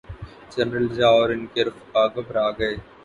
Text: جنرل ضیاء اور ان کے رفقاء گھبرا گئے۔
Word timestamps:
جنرل 0.53 0.87
ضیاء 0.93 1.11
اور 1.11 1.29
ان 1.29 1.45
کے 1.53 1.63
رفقاء 1.63 2.07
گھبرا 2.15 2.49
گئے۔ 2.59 2.75